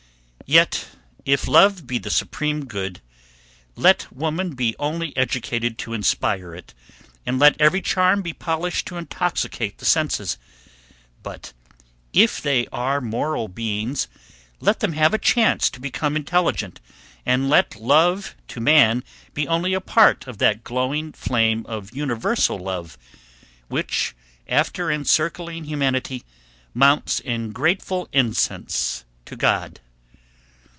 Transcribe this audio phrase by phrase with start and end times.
[0.47, 0.85] Yet,
[1.23, 2.99] if love be the supreme good,
[3.77, 6.73] let women be only educated to inspire it,
[7.25, 10.37] and let every charm be polished to intoxicate the senses;
[11.23, 11.53] but,
[12.11, 14.09] if they are moral beings,
[14.59, 16.81] let them have a chance to become intelligent;
[17.25, 22.59] and let love to man be only a part of that glowing flame of universal
[22.59, 22.97] love,
[23.69, 24.13] which,
[24.49, 26.25] after encircling humanity,
[26.73, 29.79] mounts in grateful incense to God.